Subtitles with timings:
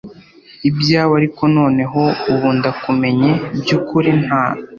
[0.69, 2.01] Ibyawe ariko noneho
[2.31, 4.43] ubu ndakumenye by ukuri nta